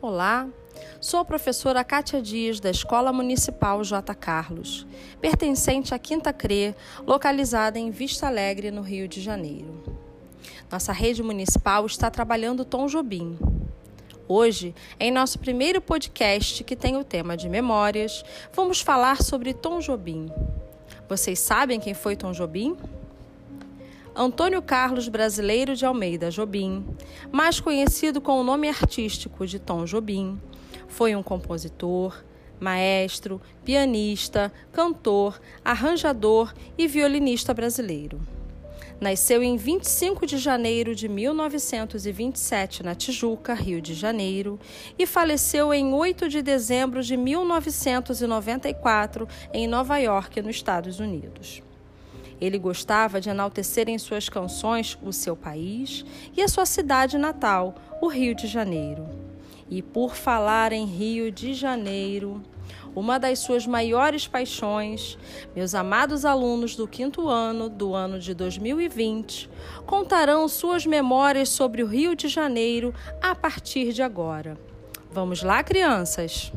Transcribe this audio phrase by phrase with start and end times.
[0.00, 0.48] Olá,
[1.00, 4.14] sou a professora Kátia Dias, da Escola Municipal J.
[4.14, 4.86] Carlos,
[5.20, 6.72] pertencente à Quinta CRE,
[7.04, 9.82] localizada em Vista Alegre, no Rio de Janeiro.
[10.70, 13.36] Nossa rede municipal está trabalhando Tom Jobim.
[14.28, 19.80] Hoje, em nosso primeiro podcast, que tem o tema de memórias, vamos falar sobre Tom
[19.80, 20.30] Jobim.
[21.08, 22.76] Vocês sabem quem foi Tom Jobim?
[24.20, 26.84] Antônio Carlos Brasileiro de Almeida Jobim,
[27.30, 30.40] mais conhecido com o nome artístico de Tom Jobim,
[30.88, 32.24] foi um compositor,
[32.58, 38.20] maestro, pianista, cantor, arranjador e violinista brasileiro.
[39.00, 44.58] Nasceu em 25 de janeiro de 1927 na Tijuca, Rio de Janeiro,
[44.98, 51.62] e faleceu em 8 de dezembro de 1994 em Nova York, nos Estados Unidos.
[52.40, 56.04] Ele gostava de enaltecer em suas canções o seu país
[56.36, 59.08] e a sua cidade natal, o Rio de Janeiro.
[59.68, 62.42] E por falar em Rio de Janeiro,
[62.94, 65.18] uma das suas maiores paixões,
[65.54, 69.48] meus amados alunos do quinto ano do ano de 2020
[69.86, 74.58] contarão suas memórias sobre o Rio de Janeiro a partir de agora.
[75.10, 76.52] Vamos lá, crianças?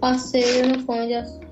[0.00, 1.43] Passeio no Pão de Açúcar.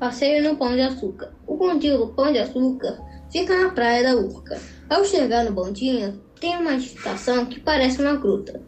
[0.00, 1.30] Passeio no Pão de Açúcar.
[1.46, 2.98] O bondinho do Pão de Açúcar
[3.30, 4.58] fica na Praia da Urca.
[4.88, 8.62] Ao chegar no bondinho, tem uma estação que parece uma gruta,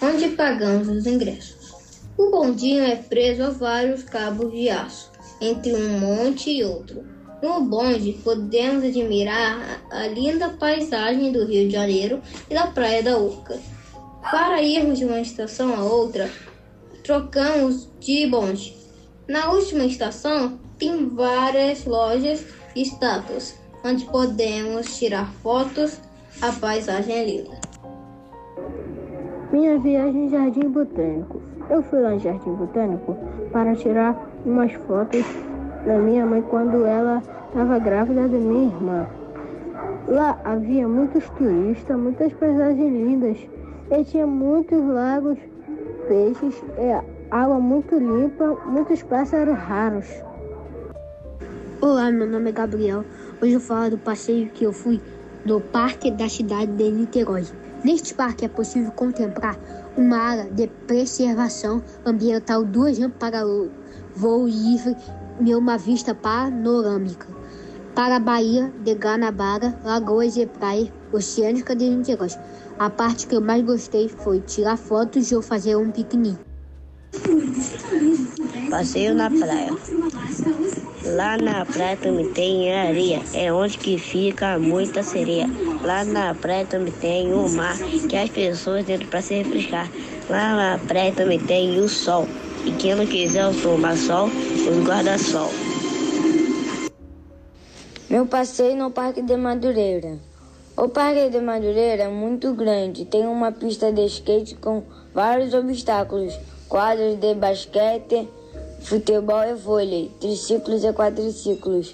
[0.00, 1.74] onde pagamos os ingressos.
[2.16, 7.04] O bondinho é preso a vários cabos de aço, entre um monte e outro.
[7.42, 13.18] No bonde, podemos admirar a linda paisagem do Rio de Janeiro e da Praia da
[13.18, 13.58] Urca.
[14.22, 16.30] Para irmos de uma estação a outra,
[17.02, 18.72] trocamos de bonde.
[19.26, 26.00] Na última estação, tem várias lojas e estátuas, onde podemos tirar fotos.
[26.42, 27.56] A paisagem é linda.
[29.50, 31.40] Minha viagem em Jardim Botânico.
[31.70, 33.16] Eu fui lá no Jardim Botânico
[33.50, 35.24] para tirar umas fotos
[35.86, 39.06] da minha mãe quando ela estava grávida da minha irmã.
[40.08, 43.38] Lá havia muitos turistas, muitas paisagens lindas
[43.90, 45.38] e tinha muitos lagos,
[46.06, 46.62] peixes,
[47.30, 50.06] água muito limpa, muitos pássaros raros.
[51.88, 53.04] Olá, meu nome é Gabriel.
[53.40, 55.00] Hoje eu falo do passeio que eu fui
[55.44, 57.46] do Parque da Cidade de Niterói.
[57.84, 59.56] Neste parque é possível contemplar
[59.96, 63.44] uma área de preservação ambiental, duas rampas para
[64.16, 64.96] voo livre
[65.40, 67.28] e uma vista panorâmica
[67.94, 72.30] para a Baía de Guanabara, Lagoas e Praia Oceânica de Niterói.
[72.80, 76.40] A parte que eu mais gostei foi tirar fotos ou fazer um piquenique.
[78.70, 79.70] Passeio na praia.
[81.14, 85.46] Lá na praia também tem areia, é onde que fica muita sereia.
[85.80, 87.78] Lá na praia também tem o mar,
[88.08, 89.88] que as pessoas entram para se refrescar.
[90.28, 92.26] Lá na praia também tem o sol,
[92.64, 95.48] e quem não quiser tomar sol, os guarda-sol.
[98.10, 100.18] Meu passeio no Parque de Madureira.
[100.76, 104.82] O Parque de Madureira é muito grande, tem uma pista de skate com
[105.14, 106.36] vários obstáculos,
[106.68, 108.28] quadros de basquete,
[108.86, 111.92] futebol e vôlei, triciclos e quadriciclos,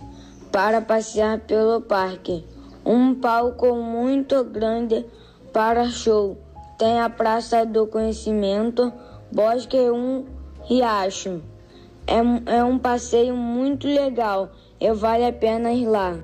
[0.53, 2.45] para passear pelo parque.
[2.85, 5.07] Um palco muito grande
[5.55, 6.37] para show.
[6.79, 8.93] Tem a Praça do Conhecimento,
[9.33, 10.27] bosque e um
[10.65, 11.41] riacho.
[12.07, 16.19] É, é um passeio muito legal e vale a pena ir lá.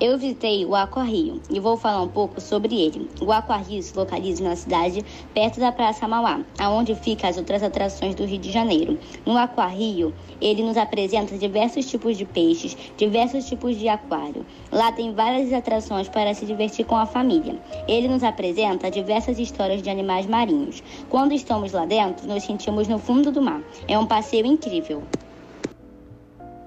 [0.00, 3.08] Eu visitei o Aquarrio e vou falar um pouco sobre ele.
[3.20, 8.12] O Aquarrio se localiza na cidade perto da Praça Mauá, aonde ficam as outras atrações
[8.16, 8.98] do Rio de Janeiro.
[9.24, 14.44] No Aquarrio, ele nos apresenta diversos tipos de peixes, diversos tipos de aquário.
[14.72, 17.56] Lá tem várias atrações para se divertir com a família.
[17.86, 20.82] Ele nos apresenta diversas histórias de animais marinhos.
[21.08, 23.62] Quando estamos lá dentro, nos sentimos no fundo do mar.
[23.86, 25.04] É um passeio incrível.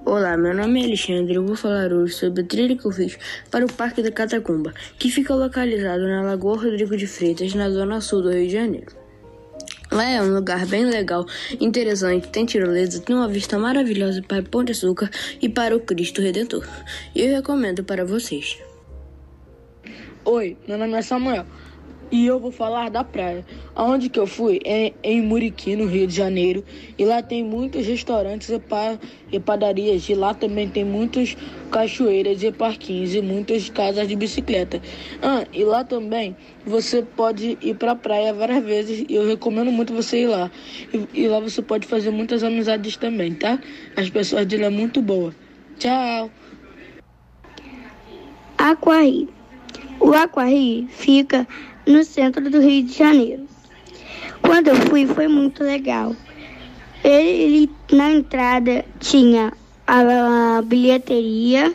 [0.09, 2.91] Olá, meu nome é Alexandre e eu vou falar hoje sobre a trilha que eu
[2.93, 3.19] fiz
[3.51, 7.99] para o Parque da Catacumba, que fica localizado na Lagoa Rodrigo de Freitas, na zona
[7.99, 8.95] sul do Rio de Janeiro.
[9.91, 11.25] Lá é um lugar bem legal,
[11.59, 15.09] interessante, tem tirolesa, tem uma vista maravilhosa para Pão de Açúcar
[15.41, 16.65] e para o Cristo Redentor.
[17.13, 18.57] Eu recomendo para vocês.
[20.23, 21.45] Oi, meu nome é Samuel
[22.11, 23.45] e eu vou falar da praia.
[23.75, 26.63] Aonde que eu fui é em Muriqui, no Rio de Janeiro,
[26.97, 28.97] e lá tem muitos restaurantes e, pa
[29.45, 31.35] padarias, e lá também tem muitas
[31.71, 34.81] cachoeiras e parquinhos e muitas casas de bicicleta.
[35.21, 39.71] Ah, e lá também você pode ir para a praia várias vezes, e eu recomendo
[39.71, 40.49] muito você ir lá.
[40.93, 43.59] E, e lá você pode fazer muitas amizades também, tá?
[43.95, 45.33] As pessoas de lá é muito boa.
[45.77, 46.31] Tchau.
[48.57, 49.29] Aquari.
[49.99, 51.47] O Aquari fica
[51.87, 53.47] no centro do Rio de Janeiro.
[54.41, 56.15] Quando eu fui, foi muito legal.
[57.03, 59.53] Ele, na entrada tinha
[59.85, 61.73] a, a bilheteria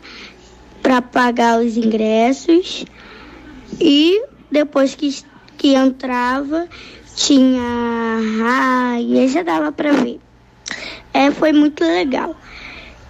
[0.81, 2.85] para pagar os ingressos
[3.79, 5.15] e depois que,
[5.57, 6.67] que entrava
[7.15, 8.19] tinha
[8.99, 10.19] e já dava para ver.
[11.13, 12.35] É, foi muito legal.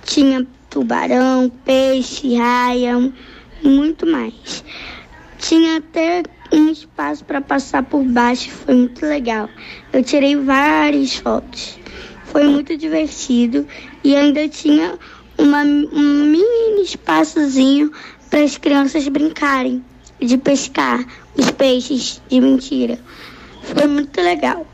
[0.05, 3.11] Tinha tubarão, peixe, raia,
[3.63, 4.63] muito mais.
[5.39, 6.23] Tinha até
[6.53, 9.49] um espaço para passar por baixo, foi muito legal.
[9.91, 11.79] Eu tirei várias fotos.
[12.25, 13.67] Foi muito divertido
[14.03, 14.97] e ainda tinha
[15.37, 17.91] uma, um mini espaçozinho
[18.29, 19.83] para as crianças brincarem,
[20.19, 21.05] de pescar
[21.35, 22.99] os peixes de mentira.
[23.63, 24.65] Foi muito legal.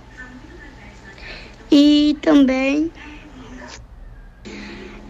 [1.71, 2.91] E também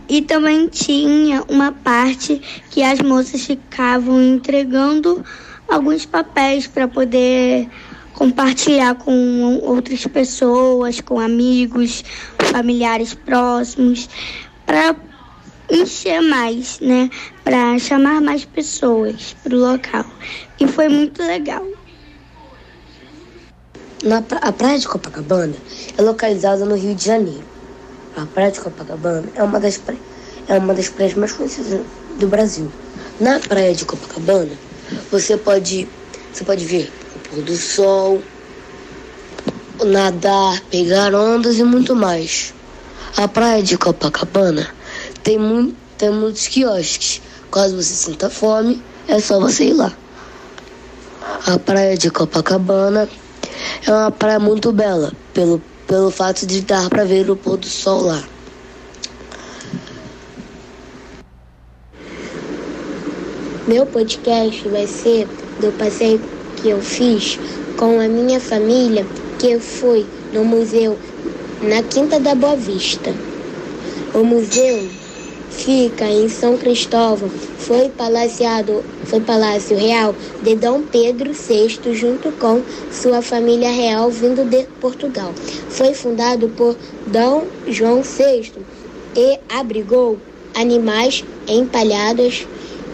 [0.08, 5.24] e também tinha uma parte que as moças ficavam entregando
[5.70, 7.70] alguns papéis para poder
[8.14, 12.04] compartilhar com outras pessoas, com amigos,
[12.52, 14.10] familiares próximos,
[14.66, 14.96] para
[15.70, 17.10] encher mais, né?
[17.44, 20.06] Para chamar mais pessoas para o local.
[20.60, 21.66] E foi muito legal.
[24.04, 24.40] Na pra...
[24.40, 25.56] A praia de Copacabana
[25.98, 27.44] é localizada no Rio de Janeiro.
[28.18, 29.82] A praia de Copacabana é uma das,
[30.48, 31.82] é uma das praias mais conhecidas
[32.20, 32.72] do Brasil.
[33.20, 34.52] Na praia de Copacabana,
[35.12, 35.88] você pode,
[36.32, 38.22] você pode ver o pôr do sol,
[39.86, 42.54] nadar, pegar ondas e muito mais.
[43.18, 44.68] A praia de Copacabana
[45.24, 47.22] tem, tem muitos quiosques.
[47.52, 49.92] Caso você sinta fome, é só você ir lá.
[51.48, 53.10] A praia de Copacabana
[53.86, 57.68] é uma praia muito bela, pelo, pelo fato de dar para ver o pôr do
[57.68, 58.24] sol lá.
[63.70, 65.28] Meu podcast vai ser
[65.62, 66.20] do passeio
[66.56, 67.38] que eu fiz
[67.78, 69.06] com a minha família,
[69.38, 70.98] que eu fui no museu
[71.62, 73.14] na Quinta da Boa Vista.
[74.16, 74.90] O museu
[75.52, 77.30] fica em São Cristóvão.
[77.60, 84.50] Foi palaciado, foi palácio real de Dom Pedro VI junto com sua família real vindo
[84.50, 85.32] de Portugal.
[85.70, 86.76] Foi fundado por
[87.06, 88.52] Dom João VI
[89.16, 90.18] e abrigou
[90.56, 92.48] animais empalhados,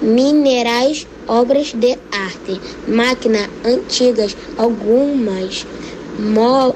[0.05, 5.65] minerais, obras de arte, máquinas antigas, algumas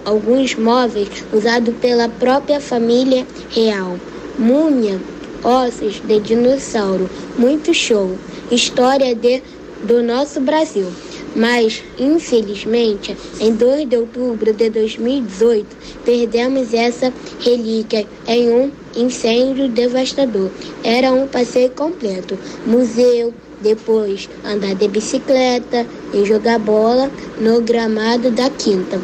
[0.04, 3.98] alguns móveis usados pela própria família real.
[4.38, 5.00] Múmia,
[5.44, 8.18] ossos de dinossauro, muito show.
[8.52, 9.42] História de,
[9.84, 10.88] do nosso Brasil.
[11.36, 15.68] Mas, infelizmente, em 2 de outubro de 2018,
[16.04, 20.50] perdemos essa relíquia em um incêndio devastador.
[20.84, 22.38] Era um passeio completo.
[22.66, 29.00] Museu, depois andar de bicicleta e jogar bola no gramado da quinta.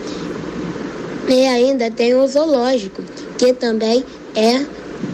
[1.28, 3.04] E ainda tem o zoológico,
[3.38, 4.04] que também
[4.36, 4.66] é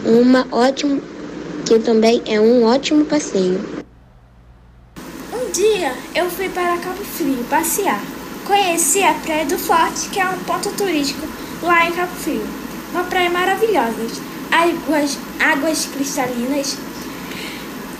[0.04, 1.00] uma ótima,
[1.66, 3.60] que também é um ótimo passeio.
[5.32, 8.02] Um dia eu fui para Cabo Frio passear.
[8.46, 11.26] Conheci a Praia do Forte, que é um ponto turístico
[11.62, 12.42] lá em Cabo Frio.
[12.92, 13.96] Uma praia maravilhosa,
[14.52, 16.76] águas, águas cristalinas.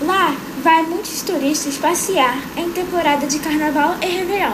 [0.01, 4.53] Lá vai muitos turistas passear em temporada de carnaval e réveillon.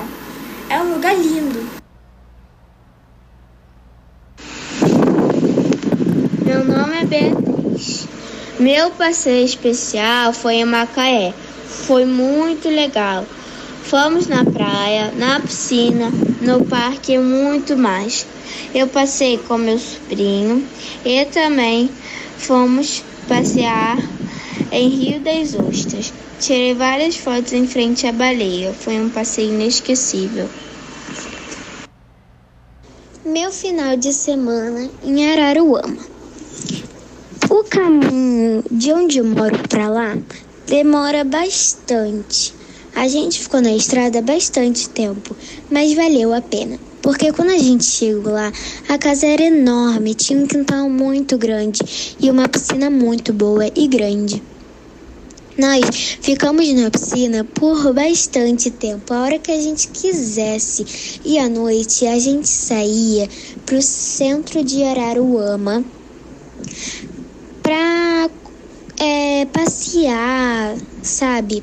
[0.70, 1.68] É um lugar lindo.
[6.46, 8.08] Meu nome é Beatriz.
[8.60, 11.34] Meu passeio especial foi em Macaé.
[11.88, 13.26] Foi muito legal.
[13.90, 18.24] Fomos na praia, na piscina, no parque e muito mais.
[18.72, 20.64] Eu passei com meu sobrinho
[21.04, 21.90] e também
[22.38, 23.98] fomos passear
[24.72, 26.14] em Rio das Ostras.
[26.40, 28.72] Tirei várias fotos em frente à baleia.
[28.74, 30.48] Foi um passeio inesquecível.
[33.26, 36.06] Meu final de semana em Araruama.
[37.50, 40.16] O caminho de onde eu moro para lá
[40.68, 42.59] demora bastante.
[42.96, 45.36] A gente ficou na estrada bastante tempo,
[45.70, 46.80] mas valeu a pena.
[47.02, 48.52] Porque quando a gente chegou lá,
[48.88, 51.80] a casa era enorme, tinha um quintal muito grande
[52.20, 54.44] e uma piscina muito boa e grande.
[55.58, 61.20] Nós ficamos na piscina por bastante tempo, a hora que a gente quisesse.
[61.26, 63.28] E à noite a gente saía
[63.66, 65.84] para o centro de Araruama
[67.62, 68.30] para
[68.98, 71.62] é, passear, sabe?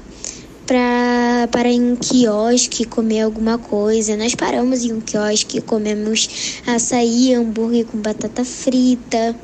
[0.66, 4.16] Para em um quiosque comer alguma coisa.
[4.16, 9.36] Nós paramos em um quiosque, comemos açaí, hambúrguer com batata frita.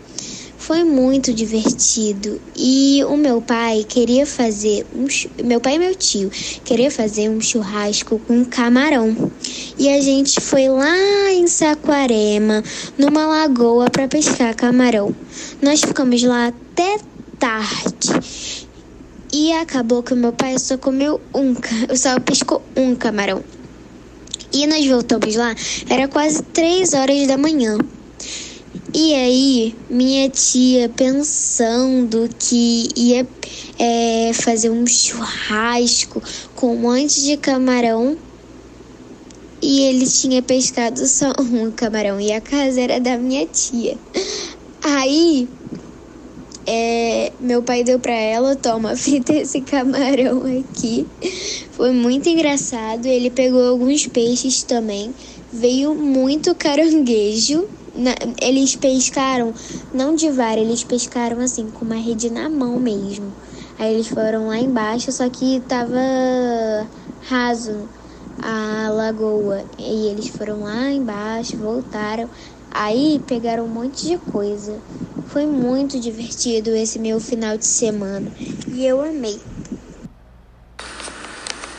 [0.58, 5.06] Foi muito divertido e o meu pai queria fazer um
[5.44, 6.30] meu pai e meu tio
[6.64, 9.32] queria fazer um churrasco com camarão.
[9.76, 12.62] E a gente foi lá em Saquarema,
[12.96, 15.12] numa lagoa para pescar camarão.
[15.60, 16.98] Nós ficamos lá até
[17.40, 18.61] tarde.
[19.32, 21.54] E acabou que o meu pai só comeu um,
[21.96, 23.42] só pescou um camarão.
[24.52, 25.54] E nós voltamos lá,
[25.88, 27.78] era quase três horas da manhã.
[28.92, 33.26] E aí, minha tia pensando que ia
[33.78, 36.22] é, fazer um churrasco
[36.54, 38.18] com um monte de camarão.
[39.62, 43.96] E ele tinha pescado só um camarão e a casa era da minha tia.
[44.82, 45.48] Aí,
[46.66, 51.06] é, meu pai deu para ela, toma, frita esse camarão aqui.
[51.72, 53.06] Foi muito engraçado.
[53.06, 55.14] Ele pegou alguns peixes também.
[55.52, 59.52] Veio muito caranguejo na, eles pescaram,
[59.92, 63.32] não de vara, eles pescaram assim, com uma rede na mão mesmo.
[63.78, 65.98] Aí eles foram lá embaixo, só que tava
[67.28, 67.88] raso
[68.40, 69.64] a lagoa.
[69.78, 72.28] E eles foram lá embaixo, voltaram.
[72.70, 74.78] Aí pegaram um monte de coisa.
[75.32, 78.30] Foi muito divertido esse meu final de semana
[78.68, 79.40] e eu amei.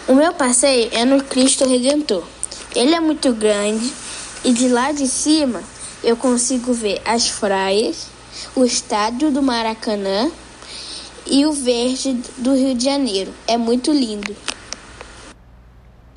[0.07, 2.23] O meu passeio é no Cristo Redentor.
[2.75, 3.93] Ele é muito grande
[4.43, 5.61] e de lá de cima
[6.03, 8.07] eu consigo ver as praias,
[8.55, 10.31] o estádio do Maracanã
[11.27, 13.31] e o verde do Rio de Janeiro.
[13.45, 14.35] É muito lindo.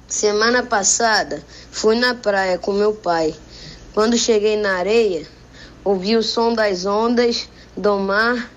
[0.08, 3.34] Semana passada fui na praia com meu pai.
[3.92, 5.35] Quando cheguei na areia,
[5.86, 8.50] ouvi o som das ondas, do mar.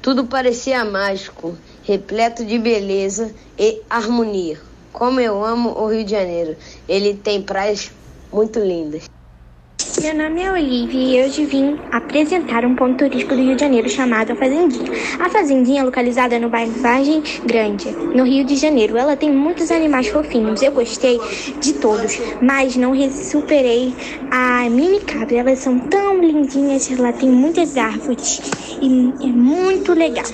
[0.00, 4.58] Tudo parecia mágico, repleto de beleza e harmonia.
[4.90, 6.56] Como eu amo o Rio de Janeiro.
[6.88, 7.92] Ele tem praias
[8.32, 9.11] muito lindas.
[10.02, 13.88] Meu nome é Olivia e hoje vim apresentar um ponto turístico do Rio de Janeiro
[13.88, 14.90] chamado a Fazendinha.
[15.20, 18.96] A Fazendinha é localizada no bairro Vargem Grande, no Rio de Janeiro.
[18.96, 21.20] Ela tem muitos animais fofinhos, eu gostei
[21.60, 23.94] de todos, mas não superei
[24.28, 25.36] a mini cabra.
[25.36, 28.40] Elas são tão lindinhas, ela tem muitas árvores
[28.82, 30.26] e é muito legal.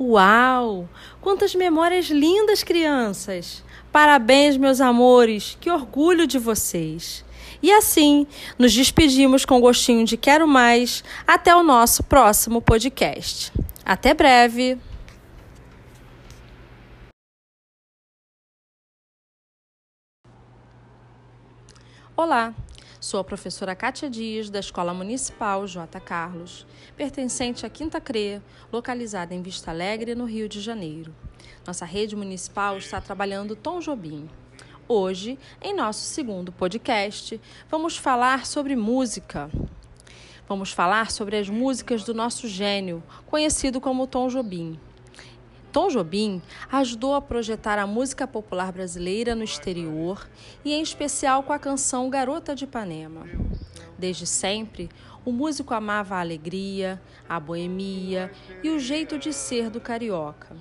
[0.00, 0.88] Uau!
[1.20, 3.62] Quantas memórias lindas, crianças!
[3.92, 5.58] Parabéns, meus amores!
[5.60, 7.22] Que orgulho de vocês!
[7.62, 8.26] E assim,
[8.58, 11.04] nos despedimos com gostinho de quero mais.
[11.26, 13.52] Até o nosso próximo podcast.
[13.84, 14.78] Até breve!
[22.16, 22.54] Olá,
[22.98, 26.00] sou a professora Kátia Dias, da Escola Municipal J.
[26.00, 31.14] Carlos, pertencente à Quinta CRE, localizada em Vista Alegre, no Rio de Janeiro.
[31.66, 34.28] Nossa rede municipal está trabalhando Tom Jobim.
[34.92, 39.48] Hoje, em nosso segundo podcast, vamos falar sobre música.
[40.48, 44.80] Vamos falar sobre as músicas do nosso gênio, conhecido como Tom Jobim.
[45.70, 46.42] Tom Jobim
[46.72, 50.28] ajudou a projetar a música popular brasileira no exterior
[50.64, 53.28] e, em especial, com a canção Garota de Ipanema.
[53.96, 54.88] Desde sempre,
[55.24, 60.56] o músico amava a alegria, a boemia e o jeito de ser do carioca.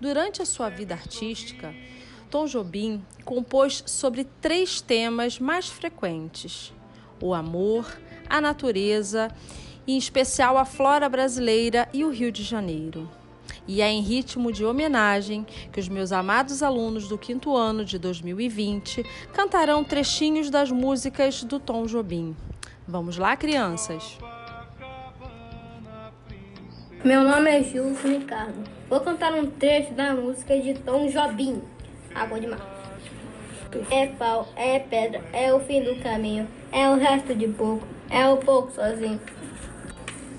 [0.00, 1.74] Durante a sua vida artística,
[2.30, 6.72] Tom Jobim compôs sobre três temas mais frequentes:
[7.20, 9.28] o amor, a natureza
[9.84, 13.10] e, em especial, a flora brasileira e o Rio de Janeiro.
[13.66, 17.98] E é em ritmo de homenagem que os meus amados alunos do quinto ano de
[17.98, 22.36] 2020 cantarão trechinhos das músicas do Tom Jobim.
[22.86, 24.18] Vamos lá, crianças?
[27.04, 28.62] Meu nome é Júlio Ricardo.
[28.88, 31.60] Vou cantar um trecho da música de Tom Jobim
[32.14, 32.60] água de mar.
[33.90, 38.28] É pau, é pedra, é o fim do caminho, é o resto de pouco, é
[38.28, 39.20] o pouco sozinho.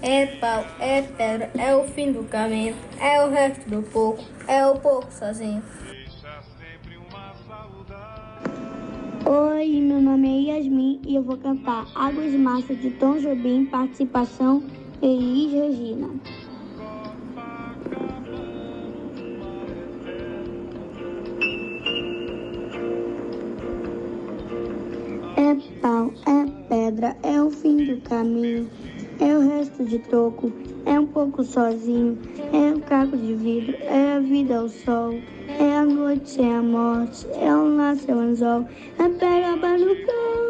[0.01, 4.65] É pau, é pedra, é o fim do caminho, é o resto do pouco, é
[4.65, 5.63] o pouco sozinho.
[9.23, 13.65] Oi, meu nome é Yasmin e eu vou cantar Águas de Massa de Tom Jobim,
[13.65, 14.63] participação
[15.01, 16.09] Elis Regina.
[25.81, 28.69] Pau, é pedra, é o fim do caminho,
[29.19, 30.51] é o resto de toco,
[30.85, 32.17] é um pouco sozinho,
[32.53, 36.61] é um caco de vidro, é a vida ao sol, é a noite sem a
[36.61, 38.65] morte, é o nascer anzol,
[38.99, 40.41] é pegaba no campo.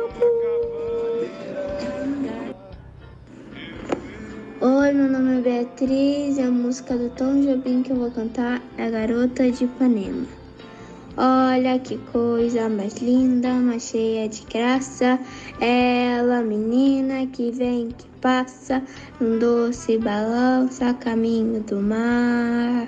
[4.61, 8.61] Oi, meu nome é Beatriz e a música do Tom Jobim que eu vou cantar
[8.77, 10.40] é Garota de Ipanema.
[11.23, 15.19] Olha que coisa mais linda, mais cheia de graça.
[15.59, 18.81] Ela, menina que vem, que passa,
[19.21, 22.87] um doce balança caminho do mar.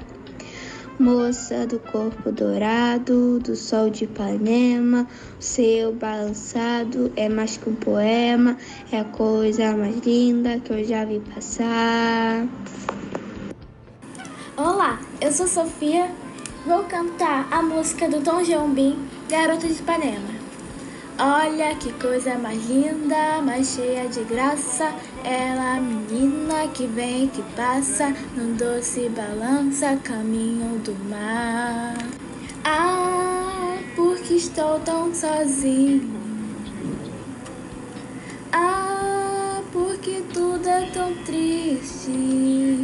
[0.98, 5.06] Moça do corpo dourado, do sol de Ipanema,
[5.40, 8.58] seu balançado é mais que um poema,
[8.92, 12.48] é a coisa mais linda que eu já vi passar.
[14.58, 16.10] Olá, eu sou Sofia,
[16.66, 20.34] vou cantar a música do Tom Jobim, Garota de Ipanema.
[21.20, 24.94] Olha que coisa mais linda, mais cheia de graça.
[25.24, 31.96] Ela, menina que vem, que passa, num doce balança, caminho do mar.
[32.64, 36.10] Ah, porque estou tão sozinho.
[38.52, 42.83] Ah, porque tudo é tão triste.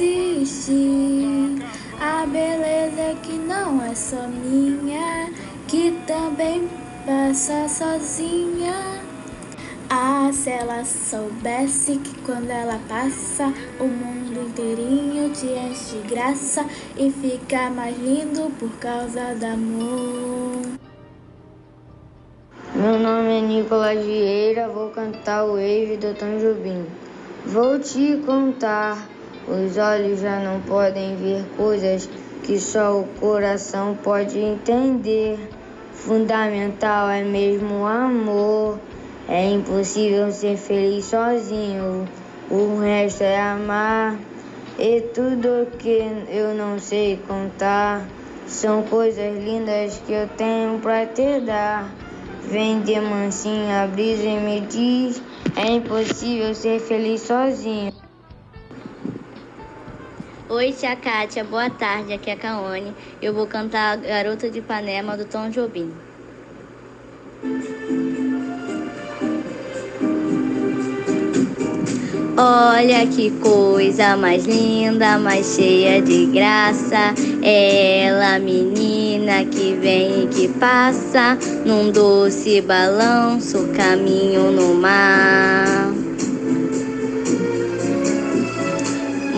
[0.00, 1.62] Existe.
[2.00, 5.30] A beleza que não é só minha,
[5.66, 6.68] que também
[7.04, 9.02] passa sozinha.
[9.90, 16.64] Ah, se ela soubesse que quando ela passa, o mundo inteirinho te enche de graça
[16.96, 20.62] e fica mais lindo por causa do amor.
[22.74, 26.84] Meu nome é Nicolas Vieira, vou cantar o Wave do Tom Jobim.
[27.46, 29.08] Vou te contar
[29.50, 32.08] os olhos já não podem ver coisas
[32.44, 35.38] que só o coração pode entender.
[35.92, 38.78] Fundamental é mesmo o amor.
[39.28, 42.06] É impossível ser feliz sozinho.
[42.50, 44.18] O resto é amar.
[44.78, 48.06] E tudo que eu não sei contar
[48.46, 51.92] são coisas lindas que eu tenho pra te dar.
[52.44, 55.22] Vem de mansinho a brisa e me diz:
[55.56, 57.97] é impossível ser feliz sozinho.
[60.50, 62.94] Oi, tia Kátia, boa tarde, aqui é a Kaone.
[63.20, 65.92] Eu vou cantar Garota de Ipanema do Tom Jobim.
[72.34, 77.12] Olha que coisa mais linda, mais cheia de graça.
[77.42, 81.36] Ela, menina que vem e que passa,
[81.66, 85.97] num doce balanço, caminho no mar.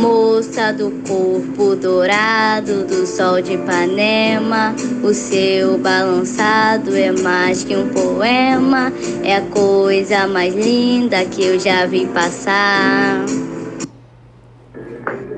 [0.00, 7.86] Moça do corpo dourado do sol de Ipanema, o seu balançado é mais que um
[7.90, 8.90] poema,
[9.22, 13.26] é a coisa mais linda que eu já vi passar.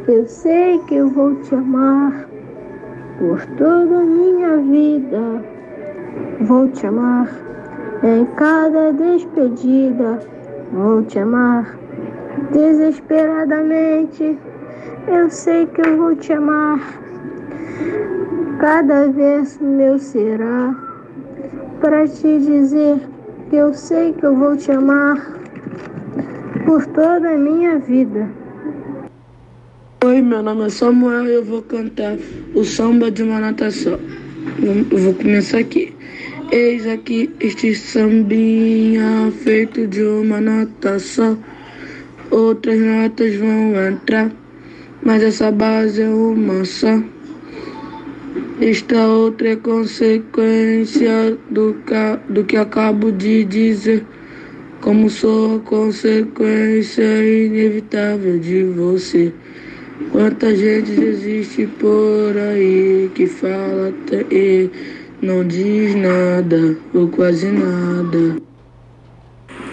[0.07, 2.29] Eu sei que eu vou te amar
[3.18, 5.44] por toda a minha vida.
[6.42, 7.29] Vou te amar
[8.05, 10.20] em cada despedida.
[10.72, 11.77] Vou te amar
[12.53, 14.38] desesperadamente.
[15.08, 16.78] Eu sei que eu vou te amar.
[18.60, 20.74] Cada vez meu será
[21.80, 23.00] para te dizer
[23.50, 25.16] que eu sei que eu vou te amar
[26.64, 28.30] por toda a minha vida.
[30.04, 32.16] Oi, meu nome é Samuel e eu vou cantar
[32.54, 33.40] o samba de uma
[33.72, 33.98] só.
[34.62, 35.96] Eu vou começar aqui.
[36.52, 41.36] Eis aqui este sambinha feito de uma nota só.
[42.30, 44.30] Outras notas vão entrar
[45.04, 47.02] mas essa base é uma só.
[48.60, 51.76] Esta outra é consequência do,
[52.28, 54.04] do que acabo de dizer,
[54.80, 59.32] como sou consequência inevitável de você.
[60.10, 63.92] Quanta gente existe por aí que fala
[64.30, 64.70] e
[65.20, 68.36] não diz nada ou quase nada.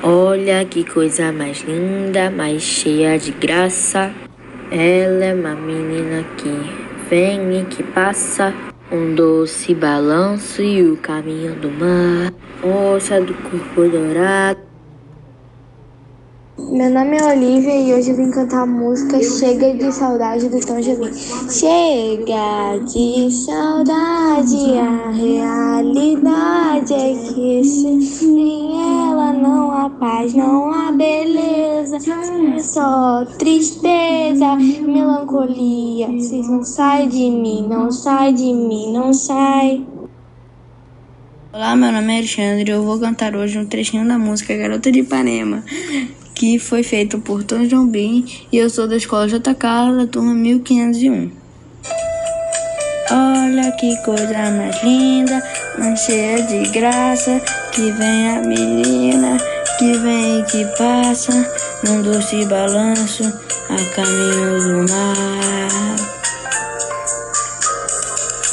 [0.02, 4.14] Olha que coisa mais linda, mais cheia de graça.
[4.72, 6.52] Ela é uma menina que
[7.10, 8.54] vem e que passa
[8.92, 12.32] um doce balanço e o caminho do mar,
[12.64, 14.69] moça do corpo dourado.
[16.68, 20.80] Meu nome é Olivia e hoje vim cantar a música Chega de Saudade do Tom
[20.82, 21.12] Jobim.
[21.50, 31.98] Chega de saudade, a realidade é que sem ela não há paz, não há beleza,
[32.62, 36.08] só tristeza, melancolia.
[36.08, 39.88] Vocês não sai de mim, não sai de mim, não sai.
[41.52, 44.92] Olá, meu nome é Alexandre e eu vou cantar hoje um trechinho da música Garota
[44.92, 45.64] de Ipanema
[46.40, 49.54] que foi feito por Tom Jobim e eu sou da escola J.
[49.56, 51.32] Carla, turma 1501.
[53.12, 55.44] Olha que coisa mais linda,
[55.78, 57.42] mais cheia de graça,
[57.74, 59.38] que vem a menina,
[59.78, 61.34] que vem e que passa,
[61.84, 63.26] num doce balanço,
[63.70, 65.96] a caminho do mar.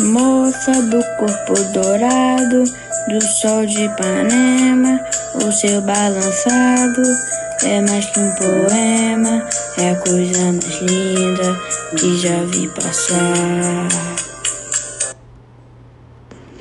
[0.00, 2.64] Moça do corpo dourado,
[3.08, 5.00] do sol de Ipanema,
[5.36, 11.58] o seu balançado é mais que um poema, é a coisa mais linda
[11.98, 13.88] que já vi passar.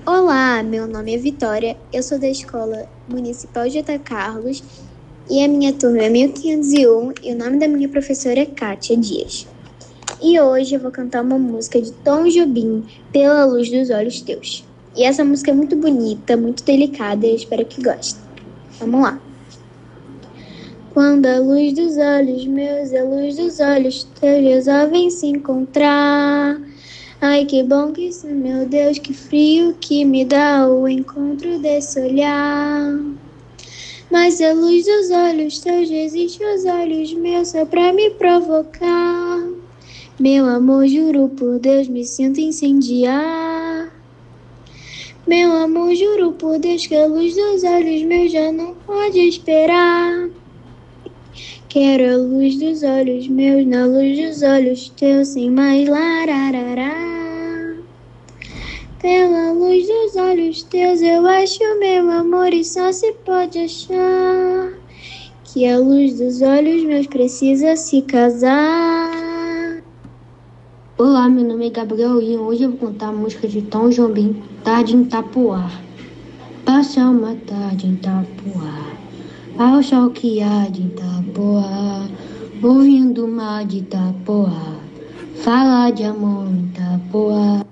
[0.05, 3.99] Olá, meu nome é Vitória, eu sou da Escola Municipal J.
[3.99, 4.63] Carlos
[5.29, 9.47] e a minha turma é 1501 e o nome da minha professora é Kátia Dias.
[10.21, 14.63] E hoje eu vou cantar uma música de Tom Jobim, Pela Luz dos Olhos Teus.
[14.95, 18.23] E essa música é muito bonita, muito delicada e eu espero que gostem.
[18.79, 19.24] Vamos lá.
[20.95, 26.57] Quando a luz dos olhos meus e a luz dos olhos teus resolvem se encontrar.
[27.19, 31.99] Ai, que bom que isso, meu Deus, que frio que me dá o encontro desse
[31.99, 32.97] olhar.
[34.09, 39.49] Mas a luz dos olhos teus resiste aos olhos meus só pra me provocar.
[40.17, 43.93] Meu amor, juro por Deus, me sinto incendiar.
[45.27, 50.29] Meu amor, juro por Deus que a luz dos olhos meus já não pode esperar.
[51.75, 56.95] Quero a luz dos olhos meus, na luz dos olhos teus, sem mais lararará.
[59.01, 64.71] Pela luz dos olhos teus, eu acho meu amor e só se pode achar
[65.43, 69.83] que a luz dos olhos meus precisa se casar.
[70.97, 74.41] Olá, meu nome é Gabriel e hoje eu vou contar a música de Tom Jobim,
[74.63, 75.69] Tarde em Tapuá.
[76.63, 79.04] Passa uma tarde em Tapuá.
[79.57, 82.09] Ao há de Itapoá,
[82.61, 84.75] ouvindo o mar de Itapoá,
[85.35, 87.65] fala de amor Itapoá.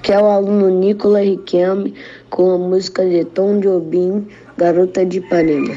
[0.00, 1.94] Que é o aluno Nicolas Riquelme
[2.30, 4.24] com a música de Tom Jobim,
[4.56, 5.74] Garota de Ipanema.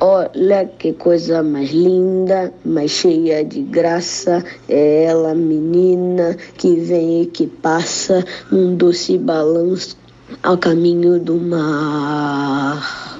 [0.00, 7.26] Olha que coisa mais linda, mais cheia de graça, é ela, menina, que vem e
[7.26, 9.99] que passa num doce balanço
[10.42, 13.18] ao caminho do mar.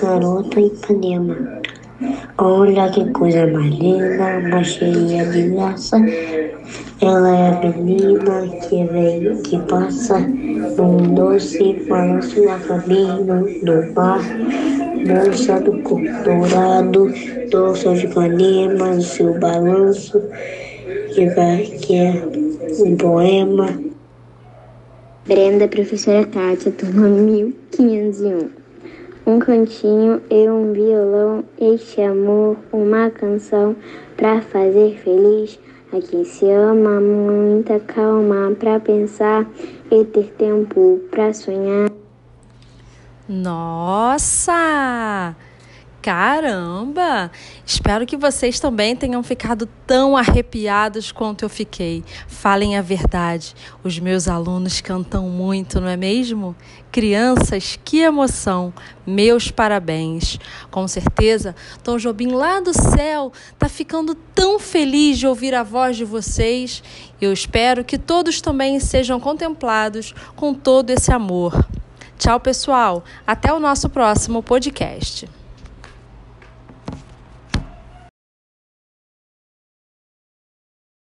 [0.00, 1.62] Garota Ipanema.
[2.38, 5.96] Olha que coisa mais linda, mais cheia de graça.
[7.00, 14.20] Ela é a menina que vem, que passa num doce balanço a caminho do mar.
[15.06, 17.12] Moça do corpo dourado,
[17.50, 20.20] doce de Ipanema, seu balanço,
[21.14, 22.43] que, vai, que é
[22.82, 23.78] um poema.
[25.26, 28.50] Brenda, professora Kátia, turma 1501.
[29.26, 33.74] Um cantinho e um violão, este amor, uma canção
[34.16, 35.58] pra fazer feliz
[35.92, 39.46] a quem se ama, muita calma pra pensar
[39.90, 41.90] e ter tempo pra sonhar.
[43.26, 44.54] Nossa!
[46.04, 47.30] Caramba!
[47.64, 52.04] Espero que vocês também tenham ficado tão arrepiados quanto eu fiquei.
[52.28, 56.54] Falem a verdade, os meus alunos cantam muito, não é mesmo?
[56.92, 58.70] Crianças, que emoção!
[59.06, 60.38] Meus parabéns!
[60.70, 65.96] Com certeza, Tom Jobim lá do céu está ficando tão feliz de ouvir a voz
[65.96, 66.82] de vocês.
[67.18, 71.66] Eu espero que todos também sejam contemplados com todo esse amor.
[72.18, 73.02] Tchau, pessoal.
[73.26, 75.26] Até o nosso próximo podcast.